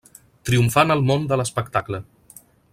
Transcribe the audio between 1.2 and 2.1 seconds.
de l'espectacle.